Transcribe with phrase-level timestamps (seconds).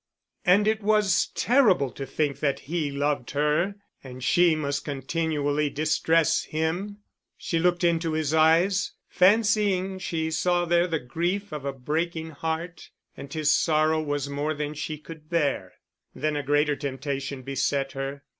[0.47, 6.45] And it was terrible to think that he loved her, and she must continually distress
[6.45, 7.01] him.
[7.37, 12.89] She looked into his eyes, fancying she saw there the grief of a breaking heart;
[13.15, 15.73] and his sorrow was more than she could bear.
[16.15, 18.23] Then a greater temptation beset her.